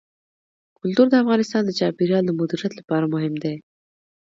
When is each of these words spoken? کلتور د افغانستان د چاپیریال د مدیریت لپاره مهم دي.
کلتور 0.79 1.07
د 1.09 1.15
افغانستان 1.23 1.61
د 1.65 1.71
چاپیریال 1.79 2.23
د 2.25 2.31
مدیریت 2.39 2.73
لپاره 2.79 3.11
مهم 3.13 3.33
دي. 3.43 3.55